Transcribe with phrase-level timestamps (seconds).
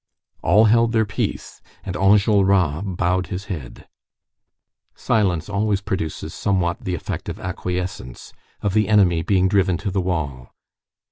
[0.41, 3.87] All held their peace, and Enjolras bowed his head.
[4.95, 8.33] Silence always produces somewhat the effect of acquiescence,
[8.63, 10.49] of the enemy being driven to the wall.